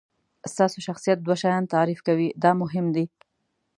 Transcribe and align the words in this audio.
ستاسو 0.51 0.77
شخصیت 0.87 1.17
دوه 1.21 1.35
شیان 1.41 1.63
تعریف 1.73 1.99
کوي 2.07 2.27
دا 2.43 2.51
مهم 2.61 2.85
دي. 2.95 3.05